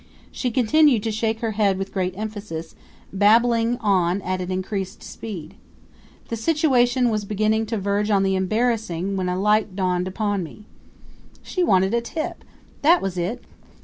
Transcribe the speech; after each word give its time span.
She 0.31 0.49
continued 0.49 1.03
to 1.03 1.11
shake 1.11 1.41
her 1.41 1.51
head 1.51 1.77
with 1.77 1.93
great 1.93 2.17
emphasis, 2.17 2.73
babbling 3.13 3.77
on 3.77 4.19
at 4.23 4.41
an 4.41 4.51
increased 4.51 5.03
speed. 5.03 5.53
The 6.29 6.35
situation 6.35 7.11
was 7.11 7.23
beginning 7.23 7.67
to 7.67 7.77
verge 7.77 8.09
on 8.09 8.23
the 8.23 8.35
embarrassing 8.35 9.15
when 9.15 9.29
a 9.29 9.39
light 9.39 9.75
dawned 9.75 10.11
on 10.17 10.41
me. 10.41 10.65
She 11.43 11.61
wanted 11.63 11.93
a 11.93 12.01
tip, 12.01 12.43
that 12.81 12.99
was 12.99 13.15
it! 13.15 13.43